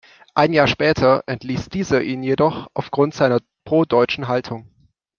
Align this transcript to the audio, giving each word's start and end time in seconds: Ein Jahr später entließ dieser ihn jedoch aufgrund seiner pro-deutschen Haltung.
Ein 0.33 0.51
Jahr 0.51 0.65
später 0.65 1.21
entließ 1.27 1.69
dieser 1.69 2.01
ihn 2.01 2.23
jedoch 2.23 2.71
aufgrund 2.73 3.13
seiner 3.13 3.37
pro-deutschen 3.65 4.27
Haltung. 4.27 4.67